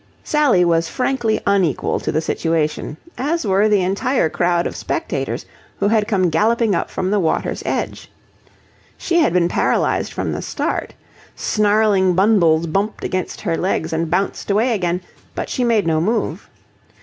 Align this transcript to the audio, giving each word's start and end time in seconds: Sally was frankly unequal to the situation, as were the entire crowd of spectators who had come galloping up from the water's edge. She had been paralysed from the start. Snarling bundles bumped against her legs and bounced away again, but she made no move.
Sally 0.23 0.65
was 0.65 0.89
frankly 0.89 1.39
unequal 1.45 1.99
to 1.99 2.11
the 2.11 2.21
situation, 2.21 2.97
as 3.19 3.45
were 3.45 3.69
the 3.69 3.83
entire 3.83 4.31
crowd 4.31 4.65
of 4.65 4.75
spectators 4.75 5.45
who 5.77 5.89
had 5.89 6.07
come 6.07 6.31
galloping 6.31 6.73
up 6.73 6.89
from 6.89 7.11
the 7.11 7.19
water's 7.19 7.61
edge. 7.67 8.09
She 8.97 9.19
had 9.19 9.31
been 9.31 9.47
paralysed 9.47 10.11
from 10.11 10.31
the 10.31 10.41
start. 10.41 10.95
Snarling 11.35 12.15
bundles 12.15 12.65
bumped 12.65 13.03
against 13.03 13.41
her 13.41 13.55
legs 13.55 13.93
and 13.93 14.09
bounced 14.09 14.49
away 14.49 14.73
again, 14.73 15.01
but 15.35 15.49
she 15.49 15.63
made 15.63 15.85
no 15.85 16.01
move. 16.01 16.49